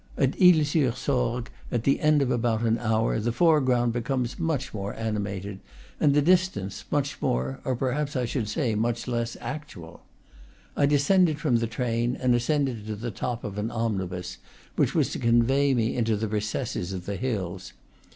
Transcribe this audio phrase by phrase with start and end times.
[0.17, 4.39] At Isle sur Sorgues, at the end of about an hour, the fore ground becomes
[4.39, 5.59] much more animated
[5.99, 10.01] and the distance much more (or perhaps I should say much less) actual.
[10.75, 14.39] I descended from the train, and ascended to the top of an omnibus
[14.75, 17.73] which was to convey me into the re cesses of the hills.